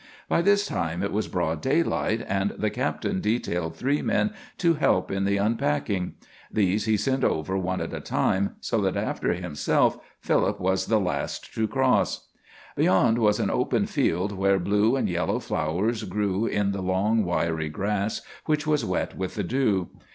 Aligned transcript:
By 0.27 0.41
this 0.41 0.65
time 0.65 1.03
it 1.03 1.11
was 1.11 1.27
broad 1.27 1.61
daylight, 1.61 2.25
and 2.27 2.55
the 2.57 2.71
captain 2.71 3.21
detailed 3.21 3.75
three 3.75 4.01
men 4.01 4.33
to 4.57 4.73
help 4.73 5.11
in 5.11 5.25
the 5.25 5.37
unpacking. 5.37 6.15
These 6.51 6.85
he 6.85 6.97
sent 6.97 7.23
over 7.23 7.55
one 7.55 7.79
at 7.81 7.93
a 7.93 8.01
time, 8.01 8.55
so 8.61 8.81
that 8.81 8.97
after 8.97 9.33
himself 9.35 9.99
Philip 10.19 10.59
was 10.59 10.87
the 10.87 10.99
last 10.99 11.53
to 11.53 11.67
cross. 11.67 12.29
Beyond 12.75 13.19
was 13.19 13.39
an 13.39 13.51
open 13.51 13.85
field 13.85 14.31
where 14.31 14.57
blue 14.57 14.95
and 14.95 15.07
yellow 15.07 15.37
flowers 15.37 16.01
grew 16.03 16.47
in 16.47 16.71
the 16.71 16.81
long, 16.81 17.23
wiry 17.23 17.69
grass, 17.69 18.21
which 18.47 18.65
was 18.65 18.83
wet 18.83 19.15
with 19.15 19.35
the 19.35 19.43
dew. 19.43 19.89